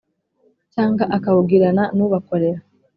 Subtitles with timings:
[0.73, 2.59] cyangwa akawugirana n ubakorera